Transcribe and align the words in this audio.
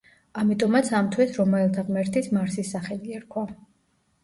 ამიტომაც 0.43 0.89
ამ 0.99 1.09
თვეს 1.17 1.35
რომაელთა 1.41 1.85
ღმერთის 1.91 2.33
მარსის 2.39 2.75
სახელი 2.79 3.17
ერქვა. 3.21 3.47